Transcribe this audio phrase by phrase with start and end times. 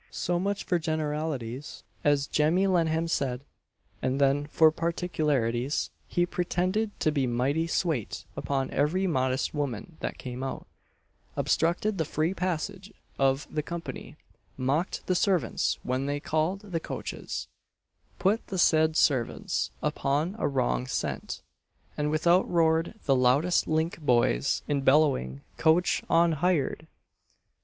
[0.09, 3.41] So much for generalities, as Jemmy Lennam said;
[4.01, 10.17] and then for particularities, he pretended to be mighty swate upon every modest woman that
[10.17, 10.65] came out,
[11.35, 14.17] obstructed the free passage of the company,
[14.57, 17.47] mocked the servants when they called the coaches,
[18.17, 21.43] put the said servants upon a wrong scent,
[21.95, 26.87] and out roared the loudest link boys in bellowing "coach on hired!"